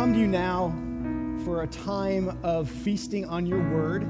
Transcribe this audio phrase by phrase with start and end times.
[0.00, 0.72] come to you now
[1.44, 4.04] for a time of feasting on your word.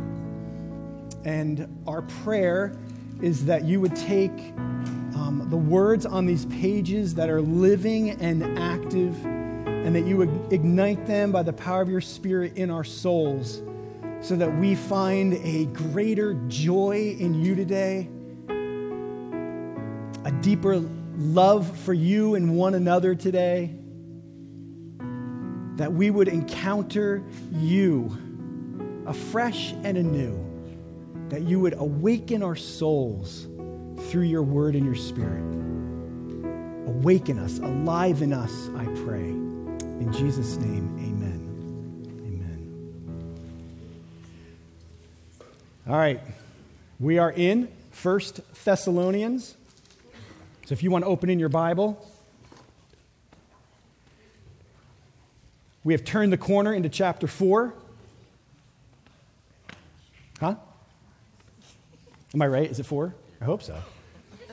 [1.25, 2.77] And our prayer
[3.21, 8.57] is that you would take um, the words on these pages that are living and
[8.57, 12.85] active, and that you would ignite them by the power of your Spirit in our
[12.85, 13.61] souls,
[14.21, 18.09] so that we find a greater joy in you today,
[20.25, 20.85] a deeper
[21.17, 23.75] love for you and one another today
[25.81, 27.23] that we would encounter
[27.55, 28.15] you
[29.07, 30.39] afresh and anew,
[31.31, 33.49] that you would awaken our souls
[34.11, 35.41] through your word and your spirit.
[36.87, 39.31] Awaken us, alive in us, I pray.
[39.31, 41.41] In Jesus' name, amen.
[42.27, 42.75] Amen.
[45.89, 46.21] All right,
[46.99, 49.57] we are in First Thessalonians.
[50.67, 52.07] So if you want to open in your Bible,
[55.83, 57.73] We have turned the corner into chapter 4.
[60.39, 60.55] Huh?
[62.35, 62.71] Am I right?
[62.71, 63.15] Is it 4?
[63.41, 63.77] I hope so.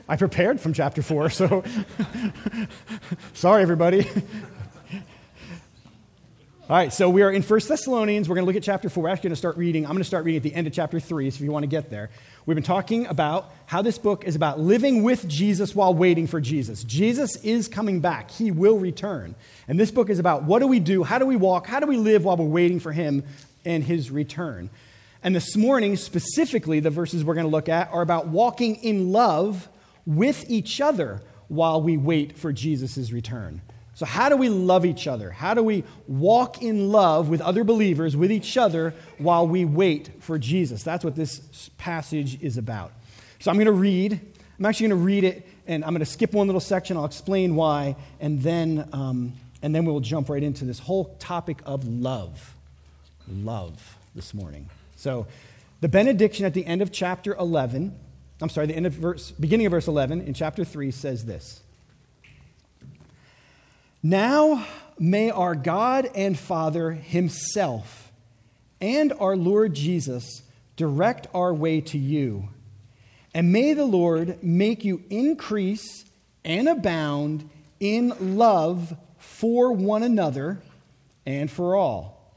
[0.08, 1.64] I prepared from chapter 4, so
[3.34, 4.06] sorry, everybody.
[6.70, 8.28] All right, so we are in 1 Thessalonians.
[8.28, 9.04] We're going to look at chapter 4.
[9.04, 9.86] We're actually going to start reading.
[9.86, 11.62] I'm going to start reading at the end of chapter 3, so if you want
[11.62, 12.10] to get there.
[12.44, 16.42] We've been talking about how this book is about living with Jesus while waiting for
[16.42, 16.84] Jesus.
[16.84, 19.34] Jesus is coming back, He will return.
[19.66, 21.04] And this book is about what do we do?
[21.04, 21.66] How do we walk?
[21.66, 23.24] How do we live while we're waiting for Him
[23.64, 24.68] and His return?
[25.22, 29.10] And this morning, specifically, the verses we're going to look at are about walking in
[29.10, 29.70] love
[30.04, 33.62] with each other while we wait for Jesus' return.
[33.98, 35.32] So, how do we love each other?
[35.32, 40.22] How do we walk in love with other believers, with each other, while we wait
[40.22, 40.84] for Jesus?
[40.84, 42.92] That's what this passage is about.
[43.40, 44.20] So, I'm going to read.
[44.56, 46.96] I'm actually going to read it, and I'm going to skip one little section.
[46.96, 49.32] I'll explain why, and then, um,
[49.62, 52.54] and then we'll jump right into this whole topic of love.
[53.26, 54.70] Love this morning.
[54.94, 55.26] So,
[55.80, 57.98] the benediction at the end of chapter 11,
[58.40, 61.62] I'm sorry, the end of verse, beginning of verse 11 in chapter 3 says this.
[64.02, 64.66] Now
[64.98, 68.12] may our God and Father Himself
[68.80, 70.42] and our Lord Jesus
[70.76, 72.48] direct our way to you.
[73.34, 76.04] And may the Lord make you increase
[76.44, 77.48] and abound
[77.80, 80.60] in love for one another
[81.26, 82.32] and for all,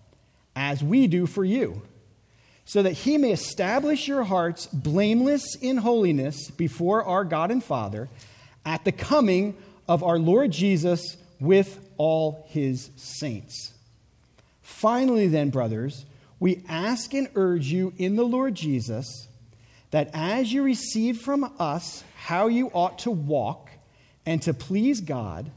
[0.56, 1.82] as we do for you,
[2.66, 8.10] so that He may establish your hearts blameless in holiness before our God and Father
[8.66, 9.56] at the coming
[9.88, 13.74] of our Lord Jesus with all his saints.
[14.62, 16.06] Finally, then, brothers,
[16.40, 19.28] we ask and urge you in the Lord Jesus
[19.90, 23.70] that as you receive from us how you ought to walk
[24.26, 25.52] and to please God,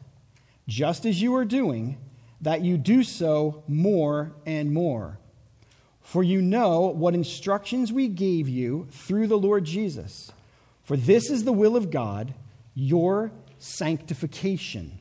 [0.67, 1.99] just as you are doing,
[2.41, 5.19] that you do so more and more.
[6.01, 10.33] For you know what instructions we gave you through the Lord Jesus.
[10.83, 12.35] For this is the will of God,
[12.75, 14.99] your sanctification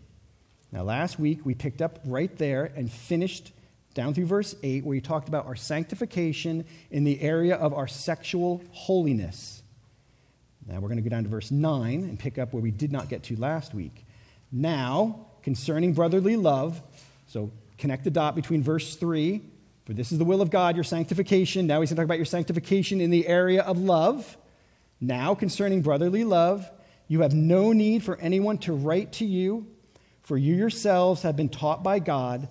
[0.74, 3.52] now, last week we picked up right there and finished
[3.94, 7.88] down through verse 8, where he talked about our sanctification in the area of our
[7.88, 9.62] sexual holiness.
[10.68, 12.92] Now we're going to go down to verse 9 and pick up where we did
[12.92, 14.04] not get to last week.
[14.52, 16.82] Now, concerning brotherly love,
[17.28, 19.44] so connect the dot between verse 3,
[19.86, 21.68] for this is the will of God, your sanctification.
[21.68, 24.38] Now he's going to talk about your sanctification in the area of love.
[25.00, 26.68] Now, concerning brotherly love,
[27.08, 29.68] you have no need for anyone to write to you
[30.24, 32.48] for you yourselves have been taught by God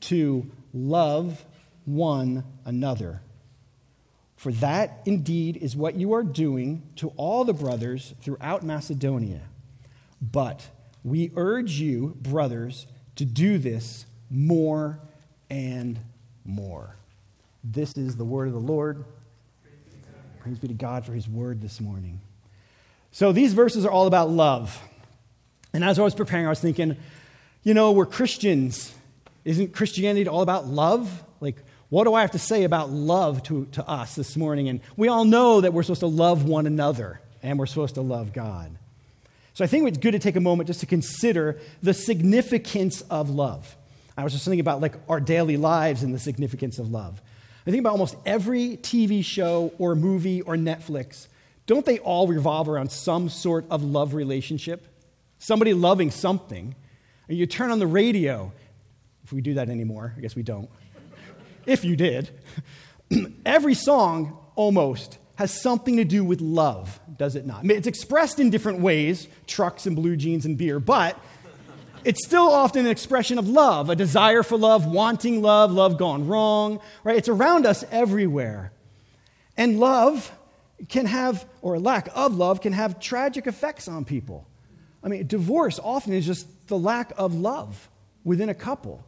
[0.00, 1.44] to love
[1.84, 3.20] one another.
[4.36, 9.42] For that indeed is what you are doing to all the brothers throughout Macedonia.
[10.20, 10.66] But
[11.04, 12.86] we urge you, brothers,
[13.16, 14.98] to do this more
[15.50, 16.00] and
[16.44, 16.96] more.
[17.62, 19.04] This is the word of the Lord.
[20.38, 22.20] Praise be to God for his word this morning.
[23.12, 24.80] So these verses are all about love.
[25.72, 26.96] And as I was preparing, I was thinking,
[27.62, 28.94] you know, we're Christians.
[29.44, 31.22] Isn't Christianity all about love?
[31.40, 31.56] Like,
[31.88, 34.68] what do I have to say about love to, to us this morning?
[34.68, 38.00] And we all know that we're supposed to love one another and we're supposed to
[38.00, 38.76] love God.
[39.54, 43.28] So I think it's good to take a moment just to consider the significance of
[43.30, 43.76] love.
[44.16, 47.20] I was just thinking about like our daily lives and the significance of love.
[47.66, 51.26] I think about almost every TV show or movie or Netflix.
[51.66, 54.86] Don't they all revolve around some sort of love relationship?
[55.40, 56.76] Somebody loving something,
[57.28, 58.52] and you turn on the radio,
[59.24, 60.70] if we do that anymore, I guess we don't.
[61.66, 62.30] if you did,
[63.44, 67.64] every song almost has something to do with love, does it not?
[67.64, 71.18] It's expressed in different ways trucks and blue jeans and beer, but
[72.02, 76.26] It's still often an expression of love, a desire for love, wanting love, love gone
[76.26, 77.16] wrong, right?
[77.16, 78.72] It's around us everywhere.
[79.56, 80.32] And love
[80.88, 84.46] can have, or lack of love, can have tragic effects on people.
[85.02, 87.88] I mean, divorce often is just the lack of love
[88.24, 89.04] within a couple.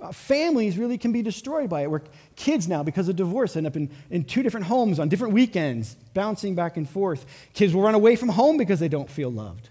[0.00, 2.02] Uh, families really can be destroyed by it, where
[2.34, 5.94] kids now, because of divorce, end up in, in two different homes on different weekends,
[6.14, 7.26] bouncing back and forth.
[7.52, 9.68] Kids will run away from home because they don't feel loved.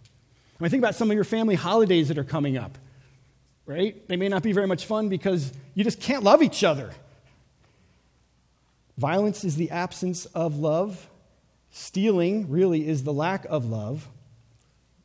[0.59, 2.77] I mean, think about some of your family holidays that are coming up,
[3.65, 4.07] right?
[4.07, 6.91] They may not be very much fun because you just can't love each other.
[8.97, 11.09] Violence is the absence of love.
[11.71, 14.07] Stealing really is the lack of love.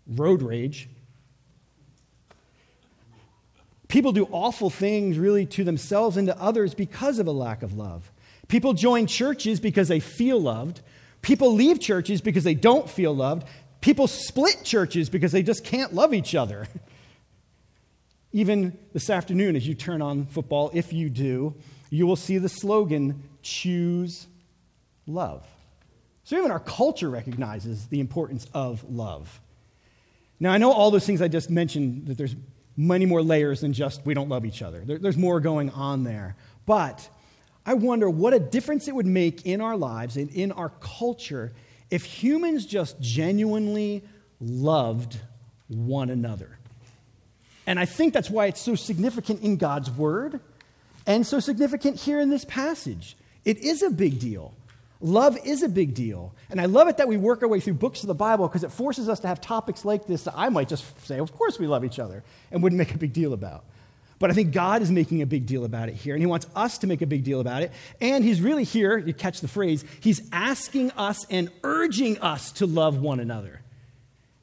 [0.06, 0.88] Road rage
[3.94, 7.74] People do awful things really to themselves and to others because of a lack of
[7.78, 8.10] love.
[8.48, 10.80] People join churches because they feel loved.
[11.22, 13.46] People leave churches because they don't feel loved.
[13.80, 16.66] People split churches because they just can't love each other.
[18.32, 21.54] Even this afternoon, as you turn on football, if you do,
[21.88, 24.26] you will see the slogan, Choose
[25.06, 25.46] Love.
[26.24, 29.40] So even our culture recognizes the importance of love.
[30.44, 32.36] Now, I know all those things I just mentioned, that there's
[32.76, 34.82] many more layers than just we don't love each other.
[34.84, 36.36] There, there's more going on there.
[36.66, 37.08] But
[37.64, 41.54] I wonder what a difference it would make in our lives and in our culture
[41.90, 44.02] if humans just genuinely
[44.38, 45.18] loved
[45.68, 46.58] one another.
[47.66, 50.40] And I think that's why it's so significant in God's word
[51.06, 53.16] and so significant here in this passage.
[53.46, 54.52] It is a big deal.
[55.04, 56.34] Love is a big deal.
[56.48, 58.64] And I love it that we work our way through books of the Bible because
[58.64, 61.58] it forces us to have topics like this that I might just say, of course
[61.58, 63.64] we love each other, and wouldn't make a big deal about.
[64.18, 66.46] But I think God is making a big deal about it here, and He wants
[66.56, 67.70] us to make a big deal about it.
[68.00, 72.66] And He's really here, you catch the phrase, He's asking us and urging us to
[72.66, 73.60] love one another.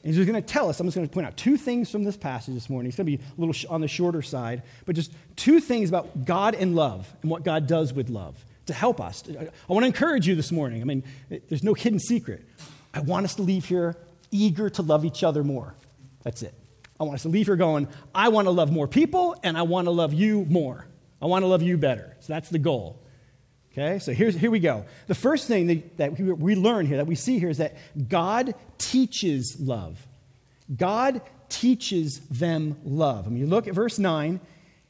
[0.03, 2.03] And He's going to tell us, I'm just going to point out two things from
[2.03, 2.89] this passage this morning.
[2.89, 6.23] It's going to be a little on the shorter side, but just two things about
[6.23, 9.23] God and love and what God does with love to help us.
[9.27, 10.81] I want to encourage you this morning.
[10.81, 12.45] I mean, there's no hidden secret.
[12.93, 13.95] I want us to leave here
[14.31, 15.75] eager to love each other more.
[16.23, 16.53] That's it.
[16.99, 19.63] I want us to leave here going, I want to love more people and I
[19.63, 20.85] want to love you more.
[21.21, 22.15] I want to love you better.
[22.19, 23.01] So that's the goal.
[23.71, 24.85] Okay, so here's, here we go.
[25.07, 27.77] The first thing that, that we, learn here, that we see here, is that
[28.09, 30.05] God teaches love.
[30.75, 33.27] God teaches them love.
[33.27, 34.41] I mean, you look at verse 9,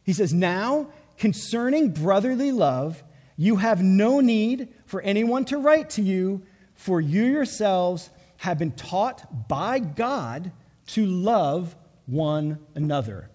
[0.03, 0.87] he says, Now,
[1.19, 3.03] concerning brotherly love,
[3.41, 6.43] you have no need for anyone to write to you,
[6.75, 10.51] for you yourselves have been taught by God
[10.85, 13.31] to love one another.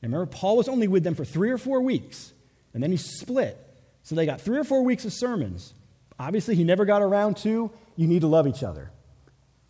[0.00, 2.32] And remember, Paul was only with them for three or four weeks,
[2.72, 3.58] and then he split.
[4.02, 5.74] So they got three or four weeks of sermons.
[6.18, 8.92] Obviously, he never got around to, you need to love each other.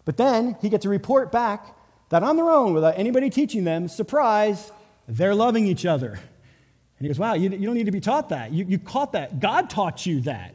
[0.05, 1.77] But then he gets a report back
[2.11, 4.71] that on their own, without anybody teaching them, surprise,
[5.09, 6.21] they're loving each other.
[6.99, 8.53] And he goes, Wow, you, you don't need to be taught that.
[8.53, 9.41] You, you caught that.
[9.41, 10.55] God taught you that.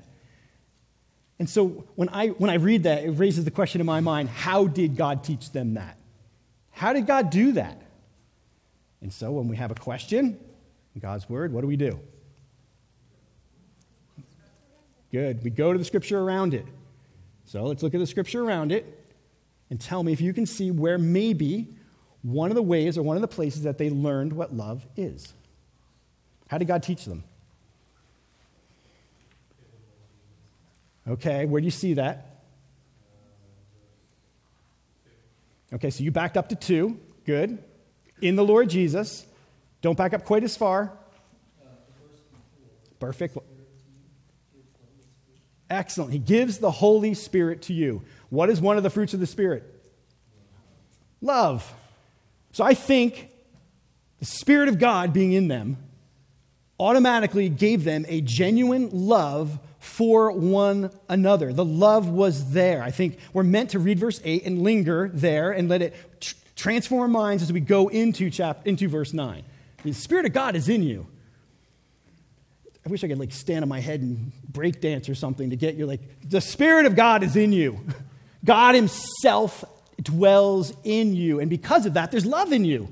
[1.40, 4.30] And so when I, when I read that, it raises the question in my mind
[4.30, 5.98] how did God teach them that?
[6.72, 7.82] How did God do that?
[9.02, 10.38] And so when we have a question
[10.94, 12.00] in God's word, what do we do?
[15.12, 15.44] Good.
[15.44, 16.66] We go to the scripture around it.
[17.46, 18.86] So let's look at the scripture around it
[19.70, 21.68] and tell me if you can see where maybe
[22.22, 25.34] one of the ways or one of the places that they learned what love is.
[26.50, 27.24] How did God teach them?
[31.08, 32.44] Okay, where do you see that?
[35.72, 37.00] Okay, so you backed up to two.
[37.26, 37.64] Good.
[38.22, 39.26] In the Lord Jesus.
[39.82, 40.92] Don't back up quite as far.
[43.00, 43.38] Perfect.
[45.70, 46.12] Excellent.
[46.12, 48.02] He gives the Holy Spirit to you.
[48.30, 49.64] What is one of the fruits of the Spirit?
[51.22, 51.72] Love.
[52.54, 53.30] So I think
[54.18, 55.78] the Spirit of God being in them
[56.80, 61.54] automatically gave them a genuine love for one another.
[61.54, 62.82] The love was there.
[62.82, 66.36] I think we're meant to read verse 8 and linger there and let it tr-
[66.56, 69.44] transform our minds as we go into, chap- into verse 9.
[69.84, 71.08] The Spirit of God is in you.
[72.86, 75.56] I wish I could like stand on my head and break dance or something to
[75.56, 77.80] get you like, the Spirit of God is in you.
[78.44, 79.64] God Himself
[80.02, 81.40] dwells in you.
[81.40, 82.92] And because of that, there's love in you.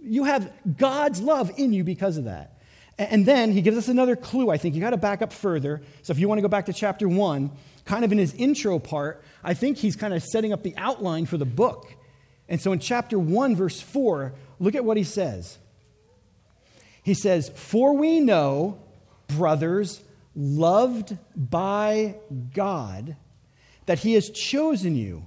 [0.00, 2.55] You have God's love in you because of that.
[2.98, 4.74] And then he gives us another clue, I think.
[4.74, 5.82] You got to back up further.
[6.02, 7.50] So if you want to go back to chapter 1,
[7.84, 11.26] kind of in his intro part, I think he's kind of setting up the outline
[11.26, 11.92] for the book.
[12.48, 15.58] And so in chapter 1, verse 4, look at what he says.
[17.02, 18.78] He says, For we know,
[19.28, 20.02] brothers,
[20.34, 22.16] loved by
[22.54, 23.16] God,
[23.84, 25.26] that he has chosen you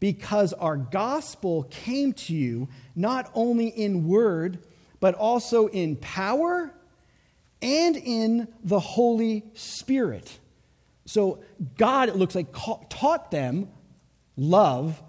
[0.00, 4.66] because our gospel came to you not only in word,
[5.00, 6.72] but also in power
[7.64, 10.38] and in the Holy Spirit.
[11.06, 11.42] So
[11.78, 13.68] God, it looks like, taught them
[14.36, 15.02] love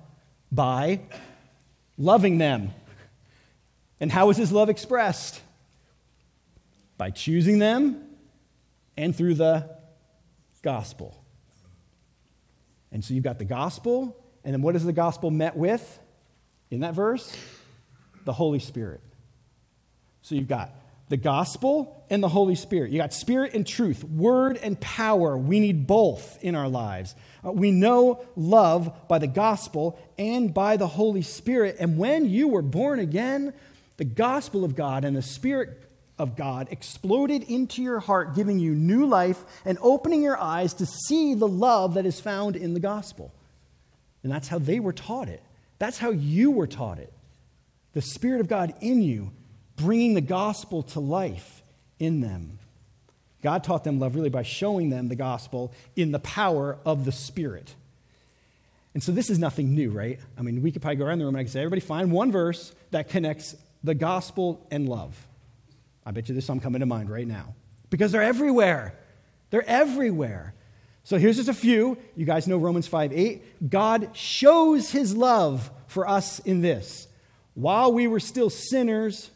[0.51, 1.01] by
[1.97, 2.71] loving them.
[3.99, 5.41] And how is his love expressed?
[6.97, 8.01] By choosing them
[8.95, 9.69] and through the
[10.61, 11.21] gospel.
[12.91, 15.99] And so you've got the gospel and then what is the gospel met with
[16.71, 17.35] in that verse?
[18.23, 19.01] The Holy Spirit.
[20.21, 20.71] So you've got
[21.09, 22.91] the gospel and the Holy Spirit.
[22.91, 25.37] You got spirit and truth, word and power.
[25.37, 27.15] We need both in our lives.
[27.45, 31.77] Uh, we know love by the gospel and by the Holy Spirit.
[31.79, 33.53] And when you were born again,
[33.97, 35.81] the gospel of God and the Spirit
[36.17, 40.85] of God exploded into your heart, giving you new life and opening your eyes to
[40.85, 43.33] see the love that is found in the gospel.
[44.23, 45.43] And that's how they were taught it.
[45.77, 47.13] That's how you were taught it.
[47.93, 49.31] The Spirit of God in you,
[49.75, 51.63] bringing the gospel to life
[51.99, 52.59] in them.
[53.41, 57.11] God taught them love really by showing them the gospel in the power of the
[57.11, 57.75] Spirit.
[58.93, 60.19] And so this is nothing new, right?
[60.37, 62.11] I mean, we could probably go around the room and I could say, everybody find
[62.11, 65.15] one verse that connects the gospel and love.
[66.05, 67.53] I bet you there's some coming to mind right now.
[67.89, 68.95] Because they're everywhere.
[69.49, 70.53] They're everywhere.
[71.03, 71.97] So here's just a few.
[72.15, 73.69] You guys know Romans 5 8.
[73.69, 77.07] God shows his love for us in this.
[77.53, 79.29] While we were still sinners,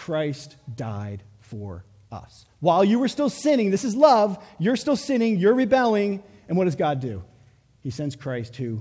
[0.00, 2.46] Christ died for us.
[2.60, 6.64] While you were still sinning, this is love, you're still sinning, you're rebelling, and what
[6.64, 7.22] does God do?
[7.82, 8.80] He sends Christ who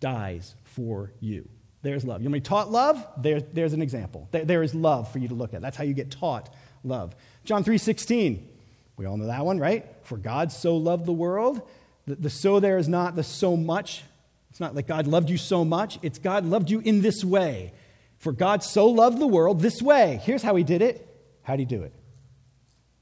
[0.00, 1.48] dies for you.
[1.82, 2.22] There's love.
[2.22, 3.06] You want me taught love?
[3.18, 4.26] There, there's an example.
[4.32, 5.62] There, there is love for you to look at.
[5.62, 7.14] That's how you get taught love.
[7.44, 8.48] John 3 16.
[8.96, 9.86] We all know that one, right?
[10.02, 11.62] For God so loved the world.
[12.08, 14.02] The, the so there is not the so much.
[14.50, 16.00] It's not like God loved you so much.
[16.02, 17.74] It's God loved you in this way.
[18.18, 20.20] For God so loved the world this way.
[20.24, 21.04] Here's how he did it.
[21.42, 21.94] How did he do it?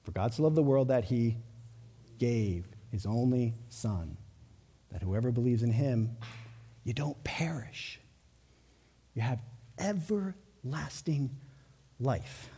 [0.04, 1.37] For God so loved the world that he
[2.18, 4.16] gave his only son,
[4.92, 6.16] that whoever believes in him,
[6.85, 7.99] you don't perish.
[9.14, 9.40] You have
[9.78, 11.30] everlasting
[11.99, 12.49] life.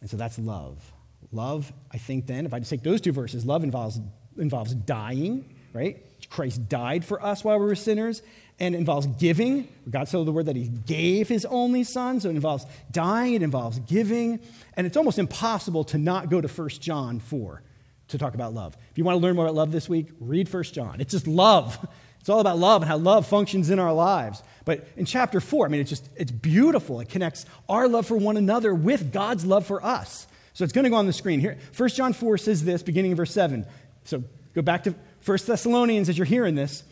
[0.00, 0.92] And so that's love.
[1.30, 4.00] Love, I think then, if I just take those two verses, love involves,
[4.36, 6.04] involves dying, right?
[6.28, 8.22] Christ died for us while we were sinners,
[8.60, 9.66] and involves giving.
[9.88, 13.42] God said the word that He gave His only Son, so it involves dying, it
[13.42, 14.38] involves giving,
[14.74, 17.62] and it's almost impossible to not go to 1 John 4
[18.08, 18.76] to talk about love.
[18.90, 21.00] If you want to learn more about love this week, read 1 John.
[21.00, 21.88] It's just love.
[22.20, 24.42] It's all about love and how love functions in our lives.
[24.66, 27.00] But in chapter 4, I mean, it's just, it's beautiful.
[27.00, 30.26] It connects our love for one another with God's love for us.
[30.52, 31.56] So it's going to go on the screen here.
[31.74, 33.64] 1 John 4 says this, beginning in verse 7.
[34.04, 34.22] So
[34.54, 36.84] go back to 1 Thessalonians as you're hearing this.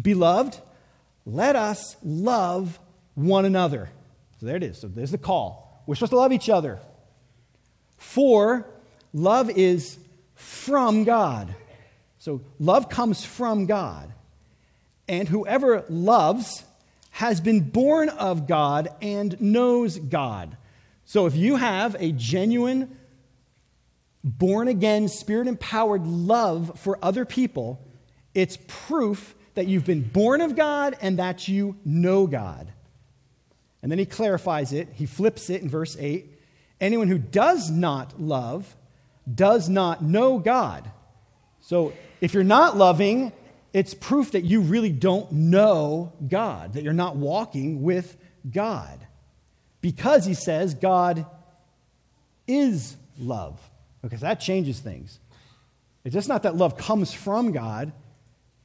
[0.00, 0.60] Beloved,
[1.28, 2.80] let us love
[3.14, 3.90] one another.
[4.40, 4.80] So there it is.
[4.80, 5.82] So there's the call.
[5.86, 6.78] We're supposed to love each other.
[7.98, 8.66] For
[9.12, 9.98] love is
[10.34, 11.54] from God.
[12.18, 14.12] So love comes from God.
[15.06, 16.64] And whoever loves
[17.10, 20.56] has been born of God and knows God.
[21.04, 22.96] So if you have a genuine,
[24.24, 27.80] born again, spirit empowered love for other people,
[28.34, 32.72] it's proof that you've been born of God and that you know God.
[33.82, 36.26] And then he clarifies it, he flips it in verse 8.
[36.80, 38.76] Anyone who does not love
[39.32, 40.90] does not know God.
[41.60, 43.32] So if you're not loving,
[43.72, 48.16] it's proof that you really don't know God, that you're not walking with
[48.50, 48.98] God
[49.80, 51.26] because he says God
[52.46, 53.60] is love.
[54.02, 55.18] Because that changes things.
[56.04, 57.92] It's just not that love comes from God,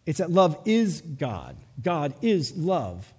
[0.05, 1.55] it's that love is God.
[1.81, 3.11] God is love.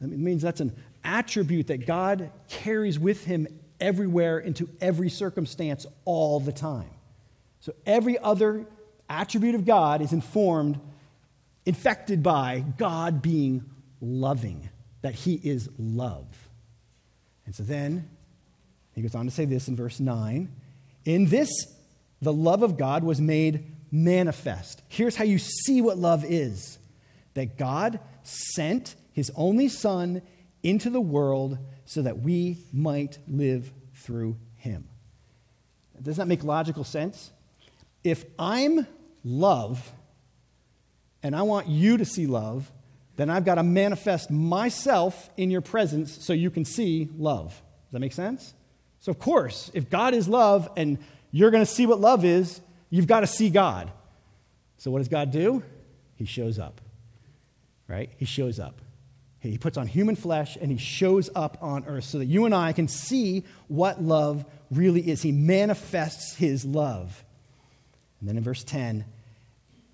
[0.00, 3.46] That means that's an attribute that God carries with him
[3.80, 6.90] everywhere into every circumstance all the time.
[7.60, 8.66] So every other
[9.08, 10.80] attribute of God is informed,
[11.66, 13.64] infected by God being
[14.00, 14.68] loving,
[15.02, 16.26] that he is love.
[17.46, 18.08] And so then
[18.94, 20.48] he goes on to say this in verse 9
[21.04, 21.50] In this,
[22.20, 24.82] the love of God was made manifest.
[24.88, 26.78] Here's how you see what love is
[27.34, 30.22] that God sent his only Son
[30.62, 34.88] into the world so that we might live through him.
[36.00, 37.32] Does that make logical sense?
[38.04, 38.86] If I'm
[39.24, 39.92] love
[41.22, 42.70] and I want you to see love,
[43.16, 47.48] then I've got to manifest myself in your presence so you can see love.
[47.48, 48.54] Does that make sense?
[49.00, 50.98] So, of course, if God is love and
[51.32, 53.90] you're going to see what love is, you've got to see God.
[54.78, 55.62] So, what does God do?
[56.16, 56.80] He shows up.
[57.86, 58.10] right?
[58.16, 58.80] He shows up.
[59.40, 62.54] He puts on human flesh and he shows up on earth so that you and
[62.54, 65.22] I can see what love really is.
[65.22, 67.24] He manifests his love.
[68.20, 69.04] And then in verse 10,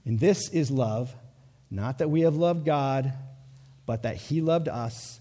[0.07, 1.15] and this is love,
[1.71, 3.13] not that we have loved God,
[3.87, 5.21] but that he loved us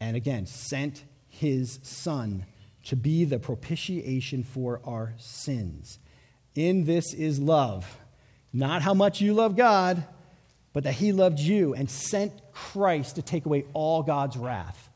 [0.00, 2.46] and again sent his son
[2.84, 5.98] to be the propitiation for our sins.
[6.54, 7.98] In this is love,
[8.52, 10.04] not how much you love God,
[10.72, 14.88] but that he loved you and sent Christ to take away all God's wrath.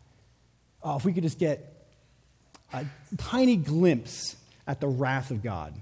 [0.82, 1.86] Oh, if we could just get
[2.72, 2.84] a
[3.16, 4.36] tiny glimpse
[4.66, 5.74] at the wrath of God.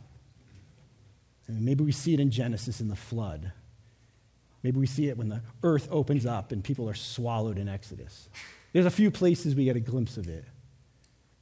[1.48, 3.52] Maybe we see it in Genesis in the flood.
[4.62, 8.28] Maybe we see it when the earth opens up and people are swallowed in Exodus.
[8.72, 10.44] There's a few places we get a glimpse of it.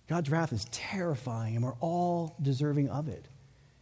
[0.09, 3.25] God's wrath is terrifying, and we're all deserving of it.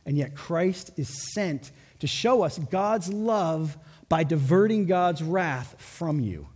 [0.05, 3.79] And yet, Christ is sent to show us God's love
[4.09, 6.49] by diverting God's wrath from you.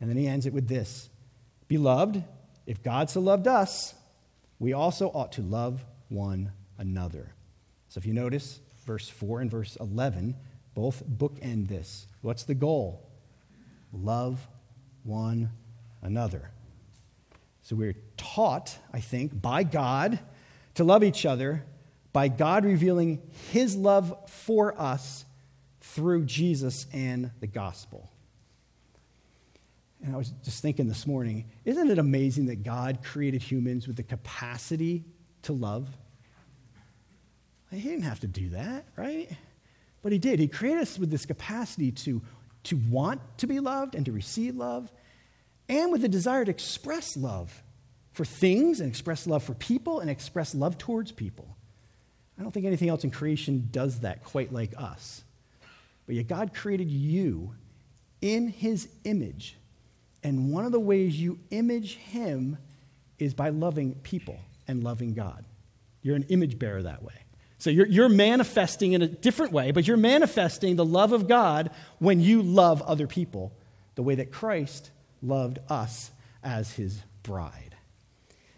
[0.00, 1.08] And then he ends it with this
[1.68, 2.22] Beloved,
[2.66, 3.94] if God so loved us,
[4.58, 7.32] we also ought to love one another.
[7.88, 10.36] So if you notice, verse 4 and verse 11
[10.74, 12.06] both bookend this.
[12.20, 13.08] What's the goal?
[13.92, 14.46] Love
[15.04, 15.50] one
[16.02, 16.50] another.
[17.62, 20.18] So we're taught, I think, by God
[20.74, 21.64] to love each other
[22.12, 25.24] by God revealing his love for us
[25.80, 28.10] through Jesus and the gospel.
[30.04, 33.96] And I was just thinking this morning, isn't it amazing that God created humans with
[33.96, 35.04] the capacity
[35.42, 35.88] to love?
[37.70, 39.28] He didn't have to do that, right?
[40.02, 40.38] But he did.
[40.38, 42.22] He created us with this capacity to,
[42.64, 44.92] to want to be loved and to receive love,
[45.68, 47.63] and with the desire to express love
[48.14, 51.56] for things and express love for people and express love towards people.
[52.38, 55.22] I don't think anything else in creation does that quite like us.
[56.06, 57.54] But yet, God created you
[58.20, 59.56] in his image.
[60.22, 62.56] And one of the ways you image him
[63.18, 65.44] is by loving people and loving God.
[66.02, 67.14] You're an image bearer that way.
[67.58, 71.70] So you're, you're manifesting in a different way, but you're manifesting the love of God
[71.98, 73.52] when you love other people
[73.94, 74.90] the way that Christ
[75.22, 76.10] loved us
[76.42, 77.73] as his bride.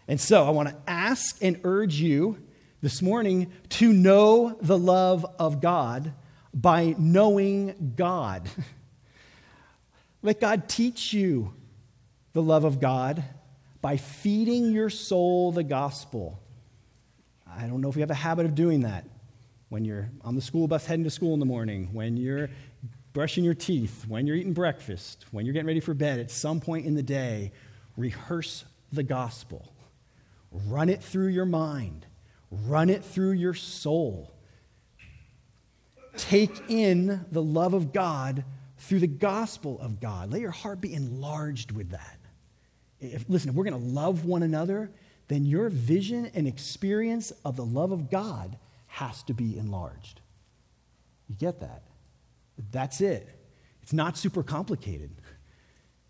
[0.07, 2.37] And so I want to ask and urge you
[2.81, 6.13] this morning to know the love of God
[6.53, 8.49] by knowing God.
[10.21, 11.53] Let God teach you
[12.33, 13.23] the love of God
[13.81, 16.39] by feeding your soul the gospel.
[17.47, 19.05] I don't know if you have a habit of doing that
[19.69, 22.49] when you're on the school bus heading to school in the morning, when you're
[23.13, 26.59] brushing your teeth, when you're eating breakfast, when you're getting ready for bed, at some
[26.59, 27.51] point in the day,
[27.97, 29.73] rehearse the gospel.
[30.65, 32.05] Run it through your mind,
[32.51, 34.33] run it through your soul.
[36.17, 38.43] Take in the love of God
[38.79, 40.31] through the gospel of God.
[40.31, 42.17] Let your heart be enlarged with that.
[42.99, 44.89] If, listen, if we're going to love one another,
[45.27, 50.21] then your vision and experience of the love of God has to be enlarged.
[51.27, 51.83] You get that?
[52.71, 53.27] That's it.
[53.83, 55.11] It's not super complicated.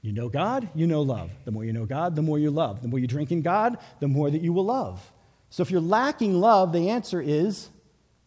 [0.08, 1.32] You know God, you know love.
[1.44, 2.82] The more you know God, the more you love.
[2.82, 5.12] The more you drink in God, the more that you will love.
[5.50, 7.68] So if you're lacking love, the answer is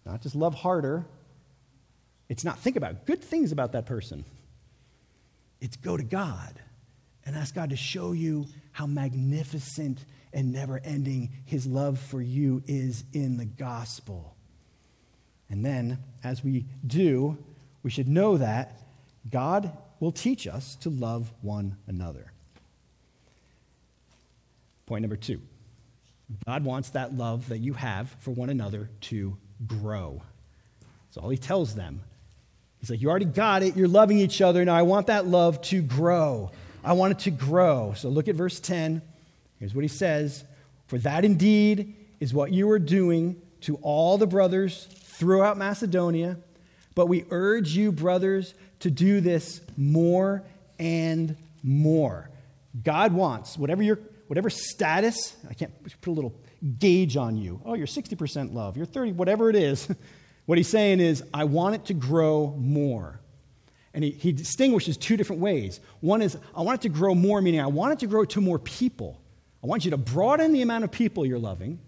[0.05, 1.07] not just love harder.
[2.29, 4.27] It's not think about good things about that person.
[5.62, 6.53] It's go to God
[7.25, 12.62] and ask God to show you how magnificent and never ending his love for you
[12.66, 14.37] is in the gospel.
[15.49, 17.38] And then, as we do,
[17.83, 18.79] we should know that
[19.31, 22.32] God will teach us to love one another.
[24.86, 25.40] Point number two
[26.46, 29.36] God wants that love that you have for one another to
[29.66, 30.22] grow.
[31.06, 32.00] That's all he tells them.
[32.80, 33.76] He's like, You already got it.
[33.76, 34.64] You're loving each other.
[34.64, 36.50] Now I want that love to grow.
[36.82, 37.92] I want it to grow.
[37.96, 39.02] So look at verse 10.
[39.58, 40.44] Here's what he says
[40.86, 46.38] For that indeed is what you are doing to all the brothers throughout Macedonia.
[47.00, 50.42] But we urge you, brothers, to do this more
[50.78, 52.28] and more.
[52.84, 56.34] God wants, whatever your whatever status, I can't put a little
[56.78, 57.62] gauge on you.
[57.64, 59.88] Oh, you're 60% love, you're 30, whatever it is.
[60.44, 63.18] what he's saying is, I want it to grow more.
[63.94, 65.80] And he, he distinguishes two different ways.
[66.00, 68.42] One is, I want it to grow more, meaning I want it to grow to
[68.42, 69.22] more people.
[69.64, 71.80] I want you to broaden the amount of people you're loving,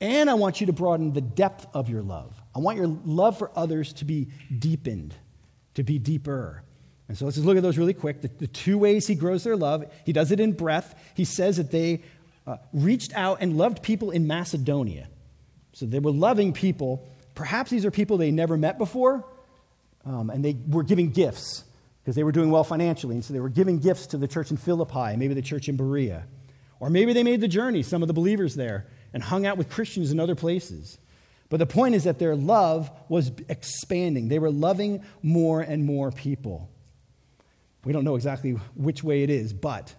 [0.00, 2.32] and I want you to broaden the depth of your love.
[2.58, 4.26] I want your love for others to be
[4.58, 5.14] deepened,
[5.74, 6.64] to be deeper.
[7.06, 8.20] And so let's just look at those really quick.
[8.20, 11.00] The, the two ways he grows their love he does it in breath.
[11.14, 12.02] He says that they
[12.48, 15.08] uh, reached out and loved people in Macedonia.
[15.72, 17.08] So they were loving people.
[17.36, 19.24] Perhaps these are people they never met before,
[20.04, 21.62] um, and they were giving gifts
[22.02, 24.50] because they were doing well financially, and so they were giving gifts to the church
[24.50, 26.24] in Philippi, maybe the church in Berea.
[26.80, 29.70] Or maybe they made the journey, some of the believers there, and hung out with
[29.70, 30.98] Christians in other places.
[31.50, 34.28] But the point is that their love was expanding.
[34.28, 36.68] They were loving more and more people.
[37.84, 39.94] We don't know exactly which way it is, but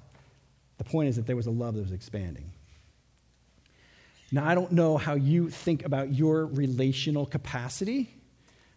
[0.77, 2.51] the point is that there was a love that was expanding.
[4.31, 8.13] Now, I don't know how you think about your relational capacity.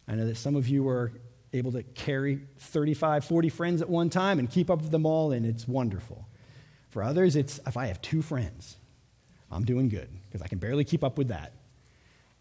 [0.08, 1.12] I know that some of you are
[1.52, 5.32] able to carry 35, 40 friends at one time and keep up with them all,
[5.32, 6.26] and it's wonderful.
[6.88, 8.76] For others, it's if I have two friends,
[9.50, 11.52] I'm doing good because I can barely keep up with that.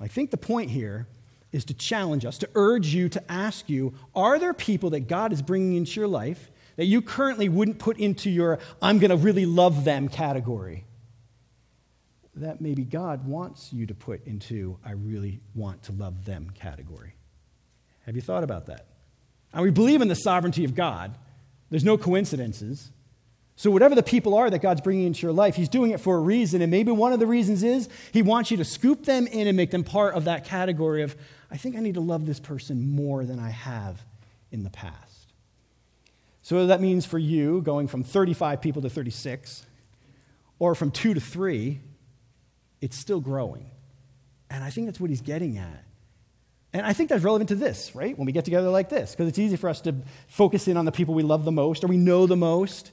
[0.02, 1.08] I think the point here
[1.52, 5.32] is to challenge us, to urge you, to ask you are there people that God
[5.32, 9.18] is bringing into your life that you currently wouldn't put into your I'm going to
[9.18, 10.86] really love them category?
[12.36, 17.14] That maybe God wants you to put into I really want to love them category.
[18.06, 18.88] Have you thought about that?
[19.54, 21.16] And we believe in the sovereignty of God.
[21.70, 22.92] There's no coincidences.
[23.62, 26.18] So, whatever the people are that God's bringing into your life, He's doing it for
[26.18, 26.64] a reason.
[26.64, 29.56] And maybe one of the reasons is He wants you to scoop them in and
[29.56, 31.16] make them part of that category of,
[31.52, 34.04] I think I need to love this person more than I have
[34.50, 35.34] in the past.
[36.42, 39.64] So, that means for you going from 35 people to 36,
[40.58, 41.82] or from two to three,
[42.82, 43.70] it's still growing.
[44.50, 45.86] And I think that's what He's getting at.
[46.74, 48.18] And I think that's relevant to this, right?
[48.18, 49.94] When we get together like this, because it's easy for us to
[50.30, 52.92] focus in on the people we love the most or we know the most.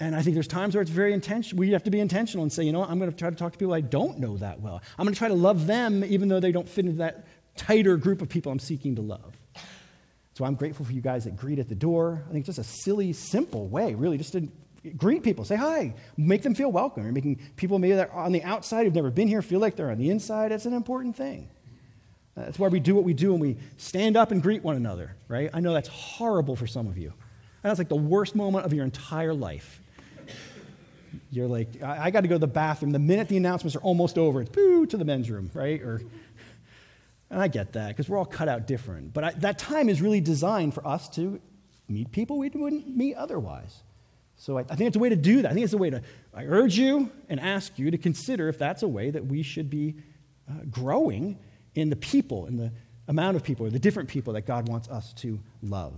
[0.00, 1.60] And I think there's times where it's very intentional.
[1.60, 3.36] We have to be intentional and say, you know what, I'm going to try to
[3.36, 4.82] talk to people I don't know that well.
[4.98, 7.24] I'm going to try to love them even though they don't fit into that
[7.56, 9.36] tighter group of people I'm seeking to love.
[10.34, 12.24] So I'm grateful for you guys that greet at the door.
[12.28, 14.48] I think it's just a silly, simple way, really, just to
[14.96, 17.04] greet people, say hi, make them feel welcome.
[17.04, 19.76] You're making people maybe that are on the outside who've never been here feel like
[19.76, 20.50] they're on the inside.
[20.50, 21.48] It's an important thing.
[22.36, 25.14] That's why we do what we do and we stand up and greet one another,
[25.28, 25.50] right?
[25.54, 27.12] I know that's horrible for some of you.
[27.62, 29.80] That's like the worst moment of your entire life.
[31.34, 32.92] You're like, I, I got to go to the bathroom.
[32.92, 35.80] The minute the announcements are almost over, it's boo to the men's room, right?
[35.82, 36.00] Or,
[37.30, 39.12] and I get that because we're all cut out different.
[39.12, 41.40] But I, that time is really designed for us to
[41.88, 43.82] meet people we wouldn't meet otherwise.
[44.36, 45.50] So I, I, think it's a way to do that.
[45.50, 48.58] I think it's a way to, I urge you and ask you to consider if
[48.58, 49.96] that's a way that we should be
[50.48, 51.38] uh, growing
[51.74, 52.72] in the people, in the
[53.08, 55.94] amount of people, or the different people that God wants us to love.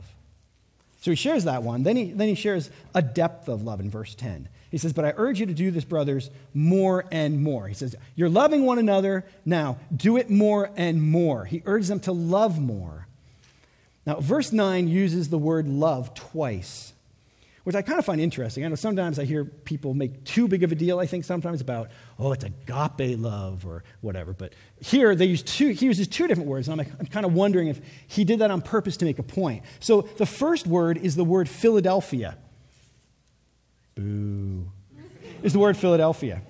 [1.01, 1.83] So he shares that one.
[1.83, 4.49] Then he, then he shares a depth of love in verse 10.
[4.71, 7.69] He says, But I urge you to do this, brothers, more and more.
[7.69, 9.25] He says, You're loving one another.
[9.45, 11.45] Now, do it more and more.
[11.45, 13.07] He urges them to love more.
[14.07, 16.93] Now, verse 9 uses the word love twice
[17.67, 18.65] which I kind of find interesting.
[18.65, 21.61] I know sometimes I hear people make too big of a deal, I think, sometimes
[21.61, 24.33] about, oh, it's agape love or whatever.
[24.33, 27.33] But here, they use two, he uses two different words, and I'm, I'm kind of
[27.33, 29.65] wondering if he did that on purpose to make a point.
[29.81, 32.39] So the first word is the word Philadelphia.
[33.97, 34.71] Boo.
[35.43, 36.43] Is the word Philadelphia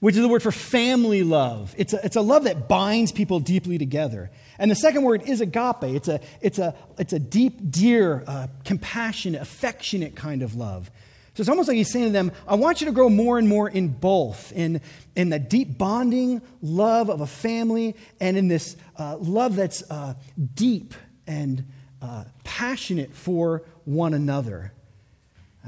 [0.00, 1.74] which is the word for family love.
[1.78, 4.30] It's a, it's a love that binds people deeply together.
[4.58, 5.82] And the second word is agape.
[5.82, 10.90] It's a, it's a, it's a deep, dear, uh, compassionate, affectionate kind of love.
[11.34, 13.48] So it's almost like he's saying to them, I want you to grow more and
[13.48, 14.80] more in both, in,
[15.14, 20.14] in the deep bonding love of a family and in this uh, love that's uh,
[20.54, 20.94] deep
[21.26, 21.64] and
[22.00, 24.72] uh, passionate for one another.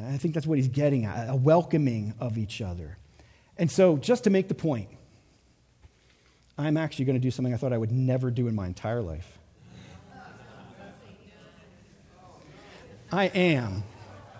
[0.06, 2.98] I think that's what he's getting at a welcoming of each other.
[3.56, 4.88] And so, just to make the point,
[6.56, 9.02] I'm actually going to do something I thought I would never do in my entire
[9.02, 9.38] life.
[13.10, 13.82] I am.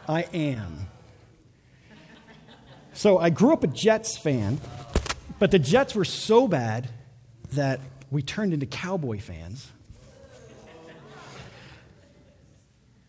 [0.07, 0.89] I am.
[2.93, 4.61] So, I grew up a Jets fan,
[5.41, 6.89] but the Jets were so bad
[7.53, 9.73] that we turned into Cowboy fans.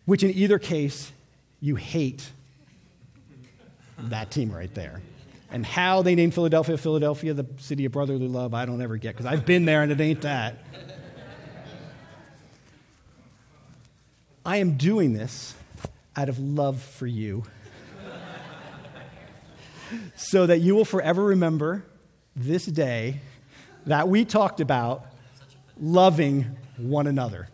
[0.06, 1.12] Which, in either case,
[1.60, 2.30] you hate
[4.04, 5.00] that team right there.
[5.52, 9.14] And how they named Philadelphia, Philadelphia, the city of brotherly love, I don't ever get
[9.16, 10.62] because I've been there and it ain't that.
[14.44, 15.54] I am doing this
[16.16, 17.44] out of love for you
[20.14, 21.84] so that you will forever remember
[22.36, 23.20] this day
[23.86, 25.06] that we talked about
[25.80, 27.48] loving one another.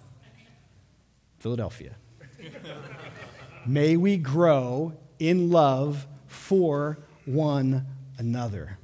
[1.38, 1.94] Philadelphia.
[3.66, 6.06] May we grow in love
[6.46, 7.86] for one
[8.18, 8.78] another.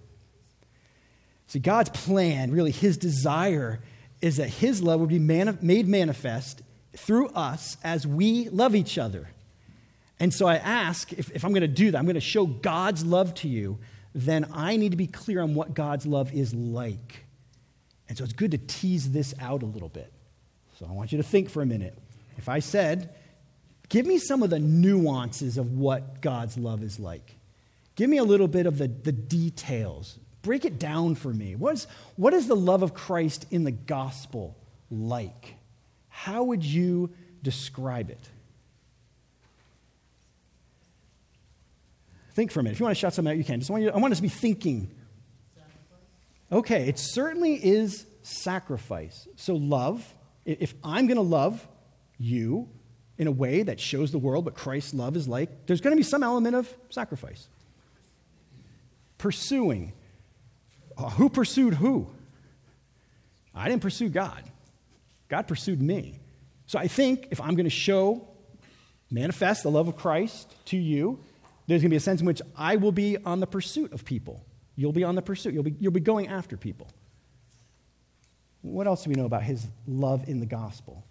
[1.47, 3.81] See, God's plan, really, his desire,
[4.21, 6.63] is that his love would be made manifest
[6.97, 9.29] through us as we love each other.
[10.19, 12.47] And so I ask if, if I'm going to do that, I'm going to show
[12.47, 13.79] God's love to you,
[14.15, 17.25] then I need to be clear on what God's love is like.
[18.09, 20.13] And so it's good to tease this out a little bit.
[20.79, 21.97] So I want you to think for a minute.
[22.39, 23.15] If I said,
[23.89, 27.37] give me some of the nuances of what God's love is like,
[27.95, 31.55] give me a little bit of the, the details, break it down for me.
[31.57, 34.57] What's, what is the love of Christ in the gospel
[34.91, 35.57] like?
[36.09, 37.11] How would you
[37.43, 38.29] describe it?
[42.35, 42.75] Think for a minute.
[42.75, 43.61] If you want to shout something out, you can.
[43.61, 44.91] Just want you, I want us to be thinking.
[46.51, 49.27] Okay, it certainly is sacrifice.
[49.37, 51.67] So, love, if I'm going to love
[52.19, 52.69] you
[53.19, 55.97] in a way that shows the world what Christ's love is like, there's going to
[55.97, 57.49] be some element of sacrifice.
[59.23, 59.93] Pursuing.
[60.97, 62.09] Uh, who pursued who?
[63.55, 64.43] I didn't pursue God.
[65.29, 66.19] God pursued me.
[66.67, 68.27] So I think if I'm going to show,
[69.11, 71.21] manifest the love of Christ to you,
[71.67, 74.05] there's going to be a sense in which I will be on the pursuit of
[74.05, 74.45] people.
[74.75, 75.55] You'll be on the pursuit.
[75.55, 76.89] You'll be, you'll be going after people.
[78.63, 81.05] What else do we know about his love in the gospel?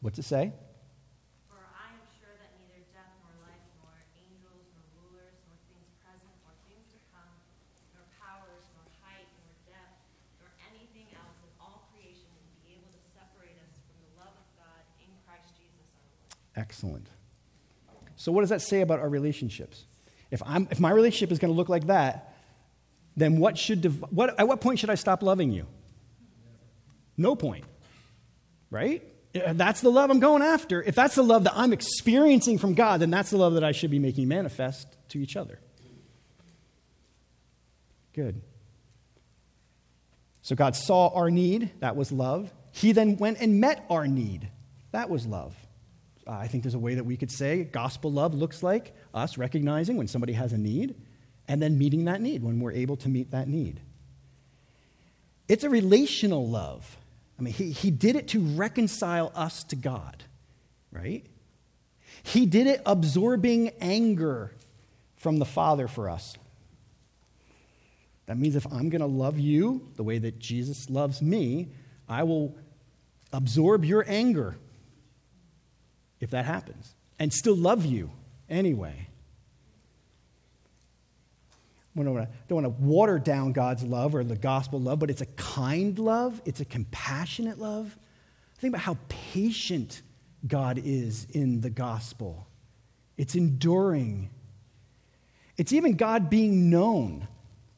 [0.00, 0.52] What's it say?
[1.50, 5.90] For I am sure that neither death nor life, nor angels, nor rulers, nor things
[6.04, 7.34] present, nor things to come,
[7.96, 9.98] nor powers, nor height, nor depth,
[10.38, 14.36] nor anything else in all creation will be able to separate us from the love
[14.36, 16.30] of God in Christ Jesus our Lord.
[16.56, 17.06] Excellent.
[18.16, 19.84] So, what does that say about our relationships?
[20.30, 22.34] If, I'm, if my relationship is going to look like that,
[23.16, 25.66] then what should div- what, at what point should I stop loving you?
[27.16, 27.64] No point.
[28.70, 29.02] Right?
[29.32, 30.82] That's the love I'm going after.
[30.82, 33.72] If that's the love that I'm experiencing from God, then that's the love that I
[33.72, 35.60] should be making manifest to each other.
[38.14, 38.40] Good.
[40.40, 42.52] So God saw our need, that was love.
[42.72, 44.48] He then went and met our need,
[44.92, 45.54] that was love.
[46.26, 49.38] Uh, I think there's a way that we could say gospel love looks like us
[49.38, 50.96] recognizing when somebody has a need
[51.46, 53.80] and then meeting that need when we're able to meet that need.
[55.48, 56.96] It's a relational love.
[57.38, 60.24] I mean, he, he did it to reconcile us to God,
[60.90, 61.24] right?
[62.22, 64.52] He did it absorbing anger
[65.16, 66.36] from the Father for us.
[68.26, 71.68] That means if I'm going to love you the way that Jesus loves me,
[72.08, 72.56] I will
[73.32, 74.56] absorb your anger
[76.20, 78.10] if that happens, and still love you
[78.48, 79.08] anyway.
[81.98, 82.14] I don't
[82.50, 86.42] want to water down God's love or the gospel love, but it's a kind love,
[86.44, 87.96] it's a compassionate love.
[88.58, 90.02] Think about how patient
[90.46, 92.46] God is in the gospel.
[93.16, 94.28] It's enduring.
[95.56, 97.28] It's even God being known.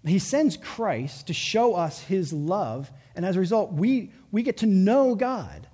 [0.04, 4.58] He sends Christ to show us his love, and as a result, we, we get
[4.58, 5.68] to know God.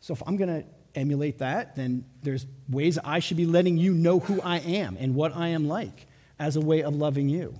[0.00, 3.92] So if I'm going to emulate that, then there's ways I should be letting you
[3.92, 6.06] know who I am and what I am like
[6.38, 7.54] as a way of loving you.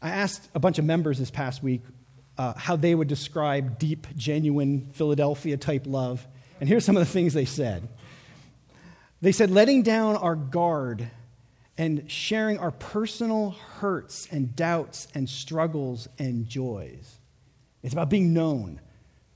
[0.00, 1.82] I asked a bunch of members this past week
[2.36, 6.26] uh, how they would describe deep, genuine Philadelphia type love.
[6.60, 7.88] And here's some of the things they said.
[9.20, 11.08] They said, letting down our guard
[11.78, 17.18] and sharing our personal hurts and doubts and struggles and joys.
[17.82, 18.80] It's about being known,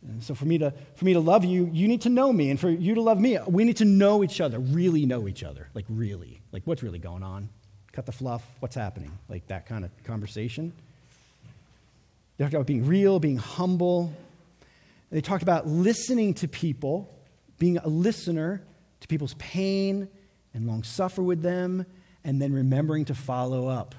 [0.08, 2.50] and so for me to for me to love you, you need to know me,
[2.50, 5.42] and for you to love me, we need to know each other, really know each
[5.42, 7.48] other, like really, like what's really going on.
[7.92, 8.42] Cut the fluff.
[8.60, 9.10] What's happening?
[9.28, 10.72] Like that kind of conversation.
[12.36, 14.12] They talked about being real, being humble.
[15.10, 17.12] They talked about listening to people,
[17.58, 18.62] being a listener
[19.00, 20.08] to people's pain
[20.52, 21.86] and long suffer with them,
[22.24, 23.94] and then remembering to follow up.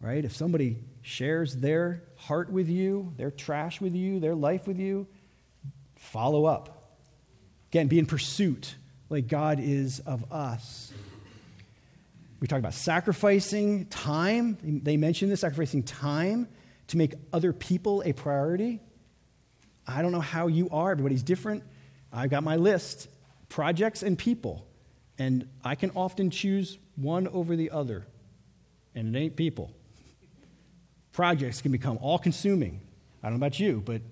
[0.00, 0.24] Right?
[0.24, 5.06] If somebody shares their heart with you, their trash with you, their life with you,
[5.96, 6.98] follow up.
[7.70, 8.76] Again, be in pursuit
[9.10, 10.92] like God is of us.
[12.40, 14.58] We talk about sacrificing time.
[14.62, 16.48] They mentioned this sacrificing time
[16.88, 18.80] to make other people a priority.
[19.86, 21.64] I don't know how you are, everybody's different.
[22.12, 23.08] I've got my list
[23.48, 24.66] projects and people.
[25.18, 28.06] And I can often choose one over the other.
[28.94, 29.72] And it ain't people
[31.12, 32.80] projects can become all consuming.
[33.22, 34.02] I don't know about you, but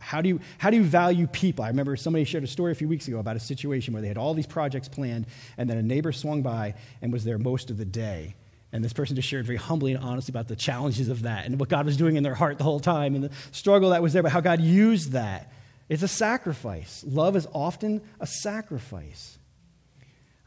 [0.00, 1.64] how do, you, how do you value people?
[1.64, 4.08] I remember somebody shared a story a few weeks ago about a situation where they
[4.08, 7.70] had all these projects planned, and then a neighbor swung by and was there most
[7.70, 8.34] of the day.
[8.72, 11.60] And this person just shared very humbly and honestly about the challenges of that and
[11.60, 14.12] what God was doing in their heart the whole time and the struggle that was
[14.12, 15.52] there, but how God used that.
[15.88, 17.04] It's a sacrifice.
[17.06, 19.38] Love is often a sacrifice.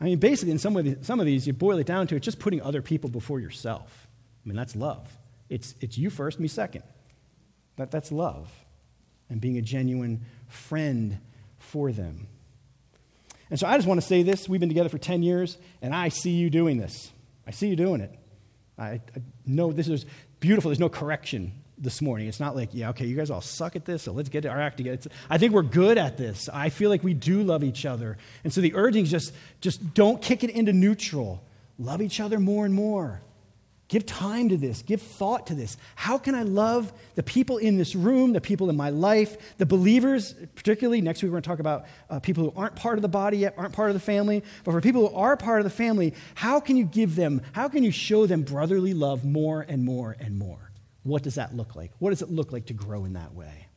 [0.02, 2.16] I mean, basically, in some of, these, some of these, you boil it down to
[2.16, 4.08] it's just putting other people before yourself.
[4.46, 5.08] I mean, that's love.
[5.50, 6.84] It's, it's you first, me second.
[7.78, 8.52] That, that's love
[9.30, 11.20] and being a genuine friend
[11.60, 12.28] for them.
[13.50, 14.50] And so I just want to say this.
[14.50, 17.12] We've been together for 10 years, and I see you doing this.
[17.46, 18.14] I see you doing it.
[18.78, 19.02] I, I
[19.46, 20.06] know this is
[20.40, 20.70] beautiful.
[20.70, 22.28] There's no correction this morning.
[22.28, 24.60] It's not like, yeah, okay, you guys all suck at this, so let's get our
[24.60, 24.96] act together.
[24.96, 26.50] It's, I think we're good at this.
[26.52, 28.18] I feel like we do love each other.
[28.44, 31.44] And so the urging is just, just don't kick it into neutral.
[31.80, 33.22] Love each other more and more.
[33.90, 34.82] Give time to this.
[34.82, 35.78] Give thought to this.
[35.96, 39.66] How can I love the people in this room, the people in my life, the
[39.66, 41.00] believers, particularly?
[41.00, 43.38] Next week, we're going to talk about uh, people who aren't part of the body
[43.38, 44.44] yet, aren't part of the family.
[44.66, 47.70] But for people who are part of the family, how can you give them, how
[47.70, 50.72] can you show them brotherly love more and more and more?
[51.04, 51.92] What does that look like?
[52.00, 53.68] What does it look like to grow in that way?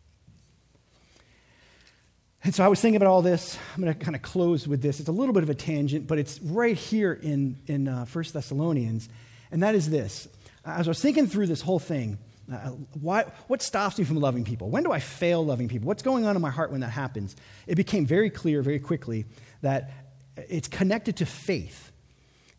[2.42, 3.56] And so I was thinking about all this.
[3.76, 4.98] I'm going to kind of close with this.
[4.98, 8.24] It's a little bit of a tangent, but it's right here in, in uh, 1
[8.32, 9.08] Thessalonians.
[9.50, 10.28] And that is this.
[10.64, 12.18] As I was thinking through this whole thing,
[12.52, 14.70] uh, why, what stops me from loving people?
[14.70, 15.86] When do I fail loving people?
[15.86, 17.36] What's going on in my heart when that happens?
[17.66, 19.24] It became very clear very quickly
[19.62, 19.90] that
[20.36, 21.92] it's connected to faith.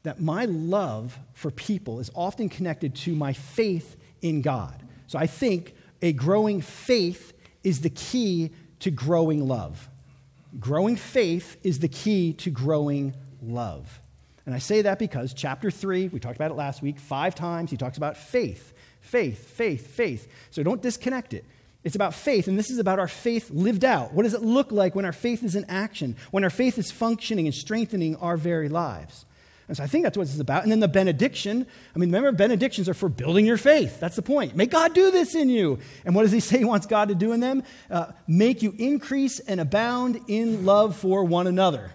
[0.04, 4.82] That my love for people is often connected to my faith in God.
[5.08, 9.89] So I think a growing faith is the key to growing love.
[10.60, 14.00] Growing faith is the key to growing love.
[14.45, 17.71] And I say that because chapter 3, we talked about it last week, five times
[17.71, 20.27] he talks about faith, faith, faith, faith.
[20.49, 21.45] So don't disconnect it.
[21.84, 24.13] It's about faith, and this is about our faith lived out.
[24.13, 26.91] What does it look like when our faith is in action, when our faith is
[26.91, 29.25] functioning and strengthening our very lives?
[29.67, 30.63] And so I think that's what this is about.
[30.63, 31.65] And then the benediction.
[31.95, 34.01] I mean, remember, benedictions are for building your faith.
[34.01, 34.54] That's the point.
[34.54, 35.80] May God do this in you.
[36.04, 37.63] And what does he say he wants God to do in them?
[37.89, 41.89] Uh, make you increase and abound in love for one another.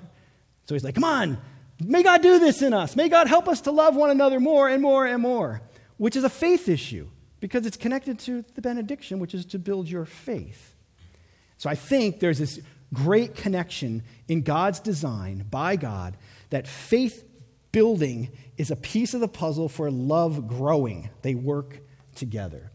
[0.65, 1.37] So he's like, come on,
[1.85, 2.97] May God do this in us.
[2.97, 5.61] May God help us to love one another more and more and more,
[5.99, 7.09] which is a faith issue
[7.41, 10.75] because it's connected to the benediction, which is to build your faith.
[11.59, 12.61] So I think there's this
[12.95, 16.17] great connection in God's design by God
[16.51, 17.25] that faith
[17.73, 21.11] building is a piece of the puzzle for love growing.
[21.23, 21.81] They work
[22.15, 22.71] together.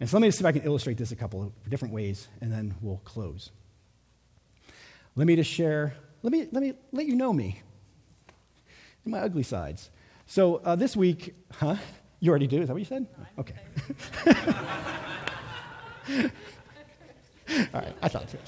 [0.00, 1.94] And so let me just see if I can illustrate this a couple of different
[1.94, 3.50] ways, and then we'll close.
[5.16, 7.62] Let me just share, let me, let me let you know me
[9.04, 9.90] my ugly sides.
[10.26, 11.76] So uh, this week, huh?
[12.20, 12.62] You already do?
[12.62, 13.06] Is that what you said?
[13.38, 13.54] Okay.
[17.74, 18.38] All right, I thought so.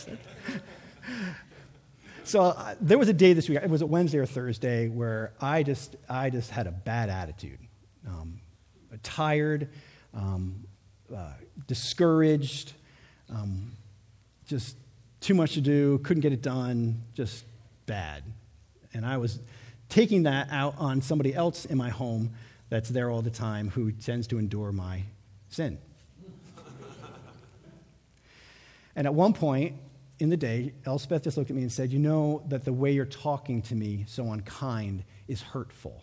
[2.24, 3.60] So uh, there was a day this week.
[3.62, 7.60] It was a Wednesday or Thursday where I just I just had a bad attitude,
[8.04, 8.40] um,
[9.04, 9.68] tired,
[10.12, 10.66] um,
[11.14, 11.34] uh,
[11.68, 12.72] discouraged,
[13.32, 13.70] um,
[14.46, 14.76] just
[15.20, 17.44] too much to do, couldn't get it done, just
[17.86, 18.24] bad,
[18.92, 19.38] and I was
[19.88, 22.30] taking that out on somebody else in my home
[22.68, 25.02] that's there all the time who tends to endure my
[25.48, 25.78] sin.
[28.96, 29.74] and at one point
[30.18, 32.92] in the day, Elspeth just looked at me and said, You know that the way
[32.92, 36.02] you're talking to me so unkind is hurtful.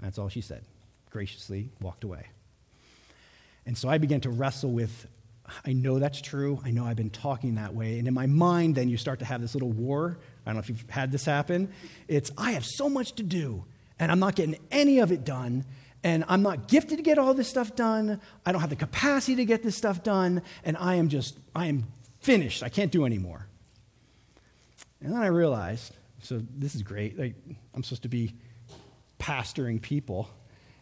[0.00, 0.64] That's all she said.
[1.10, 2.26] Graciously walked away.
[3.66, 5.06] And so I began to wrestle with
[5.64, 6.60] I know that's true.
[6.64, 7.98] I know I've been talking that way.
[7.98, 10.60] And in my mind, then you start to have this little war I don't know
[10.60, 11.70] if you've had this happen.
[12.08, 13.66] It's, I have so much to do,
[13.98, 15.66] and I'm not getting any of it done,
[16.02, 18.18] and I'm not gifted to get all this stuff done.
[18.46, 21.66] I don't have the capacity to get this stuff done, and I am just, I
[21.66, 21.84] am
[22.20, 22.62] finished.
[22.62, 23.46] I can't do anymore.
[25.02, 27.18] And then I realized, so this is great.
[27.18, 27.34] Like,
[27.74, 28.32] I'm supposed to be
[29.18, 30.30] pastoring people,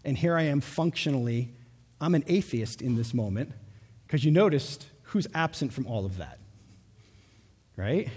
[0.05, 1.51] and here I am functionally,
[2.01, 3.51] I'm an atheist in this moment,
[4.07, 6.39] because you noticed who's absent from all of that,
[7.77, 8.09] right?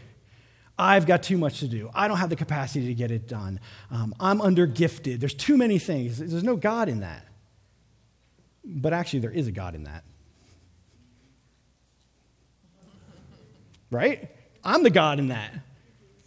[0.79, 1.89] I've got too much to do.
[1.93, 3.59] I don't have the capacity to get it done.
[3.91, 5.19] Um, I'm under gifted.
[5.19, 6.17] There's too many things.
[6.17, 7.25] There's no God in that.
[8.63, 10.05] But actually, there is a God in that.
[13.91, 14.29] Right?
[14.63, 15.53] I'm the God in that.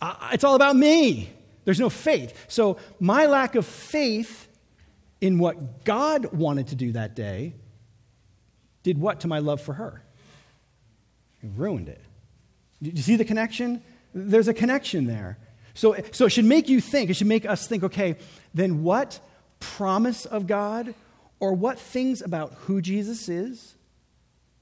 [0.02, 1.30] I, it's all about me.
[1.64, 2.44] There's no faith.
[2.48, 4.48] So, my lack of faith
[5.22, 7.54] in what God wanted to do that day
[8.82, 10.02] did what to my love for her?
[11.42, 12.00] It ruined it.
[12.82, 13.80] Do you see the connection?
[14.14, 15.38] There's a connection there.
[15.74, 18.16] So, so it should make you think, it should make us think, okay,
[18.52, 19.20] then what
[19.58, 20.94] promise of God
[21.40, 23.74] or what things about who Jesus is,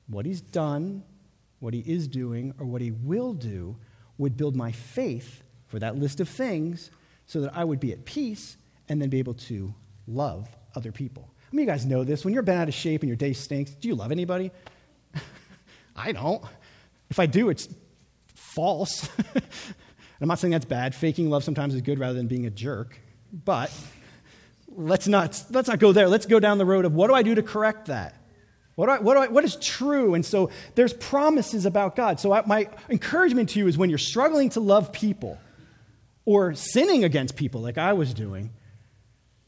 [0.07, 1.03] what he's done,
[1.59, 3.77] what he is doing, or what he will do
[4.19, 6.91] would build my faith for that list of things
[7.27, 8.57] so that I would be at peace
[8.89, 9.75] and then be able to
[10.07, 11.29] love other people.
[11.53, 12.25] I mean, you guys know this.
[12.25, 14.51] When you're bent out of shape and your day stinks, do you love anybody?
[15.97, 16.45] I don't.
[17.09, 17.69] If I do, it's
[18.61, 19.09] false.
[20.21, 20.95] I'm not saying that's bad.
[20.95, 23.01] Faking love sometimes is good rather than being a jerk.
[23.33, 23.73] But
[24.69, 26.09] let's not, let's not go there.
[26.09, 28.17] Let's go down the road of what do I do to correct that?
[28.75, 30.13] What, I, what, I, what is true?
[30.13, 32.21] And so there's promises about God.
[32.21, 35.39] So I, my encouragement to you is when you're struggling to love people
[36.27, 38.51] or sinning against people like I was doing,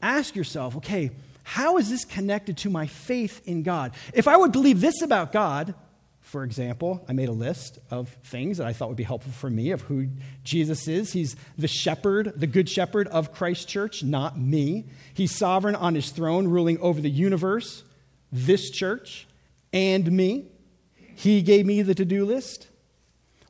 [0.01, 1.11] ask yourself, okay,
[1.43, 3.93] how is this connected to my faith in God?
[4.15, 5.75] If I would believe this about God,
[6.23, 9.49] for example, I made a list of things that I thought would be helpful for
[9.49, 10.07] me of who
[10.43, 11.11] Jesus is.
[11.11, 14.85] He's the shepherd, the good shepherd of Christ Church, not me.
[15.13, 17.83] He's sovereign on his throne, ruling over the universe,
[18.31, 19.27] this church,
[19.73, 20.47] and me.
[20.95, 22.67] He gave me the to do list.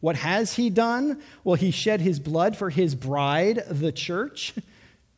[0.02, 1.22] What has he done?
[1.44, 4.54] Well, he shed his blood for his bride, the church.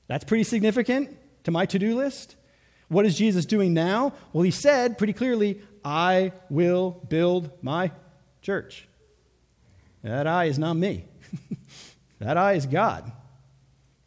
[0.08, 2.36] That's pretty significant to my to do list.
[2.90, 4.14] What is Jesus doing now?
[4.32, 7.92] Well, he said pretty clearly, I will build my
[8.42, 8.88] church.
[10.04, 11.06] That I is not me,
[12.20, 13.12] that I is God.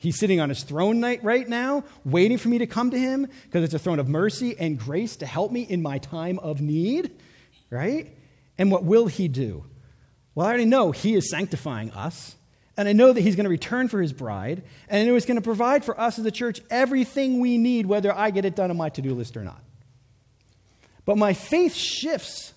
[0.01, 3.64] He's sitting on his throne right now, waiting for me to come to him because
[3.64, 7.11] it's a throne of mercy and grace to help me in my time of need,
[7.68, 8.14] right?
[8.59, 9.64] And what will he do?
[10.35, 12.37] Well, I already know he is sanctifying us.
[12.76, 14.62] And I know that he's going to return for his bride.
[14.89, 17.87] And I know he's going to provide for us as a church everything we need,
[17.87, 19.61] whether I get it done on my to do list or not.
[21.09, 22.53] But my faith shifts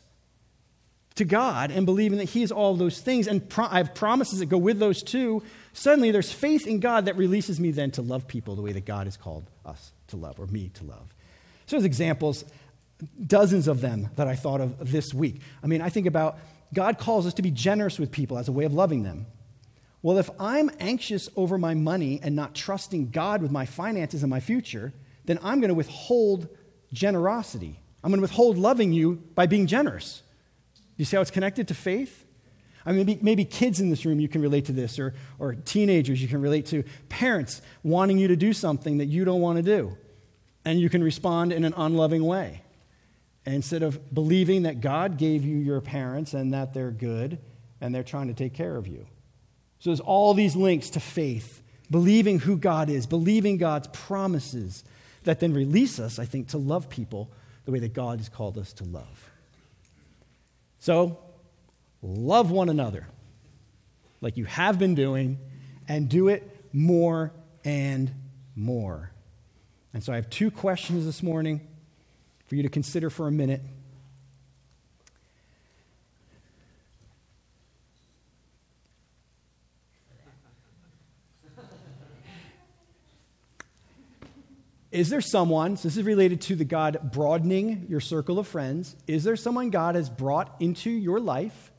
[1.15, 4.39] to God and believing that He is all those things, and pro- I have promises
[4.39, 5.41] that go with those too.
[5.71, 8.83] Suddenly, there's faith in God that releases me then to love people the way that
[8.83, 11.15] God has called us to love, or me to love.
[11.65, 12.43] So, there's examples,
[13.25, 15.39] dozens of them that I thought of this week.
[15.63, 16.37] I mean, I think about
[16.73, 19.27] God calls us to be generous with people as a way of loving them.
[20.01, 24.29] Well, if I'm anxious over my money and not trusting God with my finances and
[24.29, 24.91] my future,
[25.23, 26.49] then I'm going to withhold
[26.91, 27.80] generosity.
[28.03, 30.23] I'm going to withhold loving you by being generous.
[30.97, 32.25] You see how it's connected to faith?
[32.85, 35.53] I mean, maybe, maybe kids in this room, you can relate to this, or, or
[35.53, 39.57] teenagers, you can relate to parents wanting you to do something that you don't want
[39.57, 39.97] to do.
[40.65, 42.61] And you can respond in an unloving way.
[43.45, 47.39] instead of believing that God gave you your parents and that they're good
[47.79, 49.07] and they're trying to take care of you.
[49.79, 54.83] So there's all these links to faith, believing who God is, believing God's promises
[55.23, 57.31] that then release us, I think, to love people
[57.65, 59.29] the way that God has called us to love.
[60.79, 61.19] So,
[62.01, 63.07] love one another
[64.21, 65.39] like you have been doing,
[65.87, 67.33] and do it more
[67.65, 68.11] and
[68.55, 69.11] more.
[69.93, 71.67] And so, I have two questions this morning
[72.45, 73.61] for you to consider for a minute.
[84.91, 88.95] Is there someone, so this is related to the God broadening your circle of friends,
[89.07, 91.71] is there someone God has brought into your life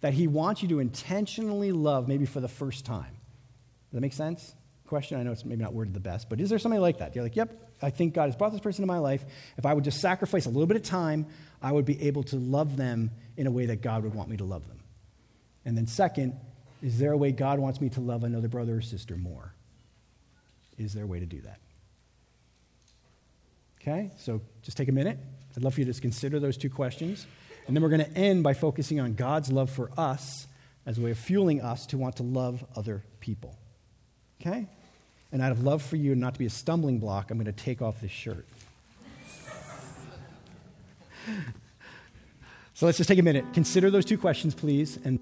[0.00, 3.04] that he wants you to intentionally love, maybe for the first time?
[3.04, 4.54] Does that make sense?
[4.88, 7.14] Question, I know it's maybe not worded the best, but is there somebody like that?
[7.14, 9.24] You're like, yep, I think God has brought this person into my life.
[9.56, 11.26] If I would just sacrifice a little bit of time,
[11.62, 14.36] I would be able to love them in a way that God would want me
[14.38, 14.80] to love them.
[15.64, 16.38] And then, second,
[16.82, 19.54] is there a way God wants me to love another brother or sister more?
[20.78, 21.60] Is there a way to do that?
[23.86, 25.16] Okay, so just take a minute.
[25.56, 27.24] I'd love for you to consider those two questions.
[27.68, 30.48] And then we're going to end by focusing on God's love for us
[30.86, 33.56] as a way of fueling us to want to love other people.
[34.40, 34.66] Okay?
[35.30, 37.52] And out of love for you not to be a stumbling block, I'm going to
[37.52, 38.44] take off this shirt.
[42.74, 43.44] so let's just take a minute.
[43.54, 44.98] Consider those two questions, please.
[45.04, 45.20] And